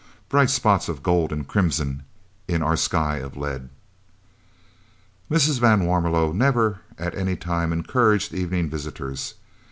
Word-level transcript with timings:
Bright 0.29 0.49
spots 0.49 0.89
of 0.89 1.03
gold 1.03 1.31
and 1.31 1.47
crimson 1.47 2.01
in 2.47 2.63
our 2.63 2.75
sky 2.75 3.17
of 3.17 3.37
lead! 3.37 3.69
Mrs. 5.29 5.59
van 5.59 5.81
Warmelo 5.81 6.33
never 6.33 6.79
at 6.97 7.13
any 7.13 7.35
time 7.35 7.71
encouraged 7.71 8.33
evening 8.33 8.67
visitors. 8.67 9.35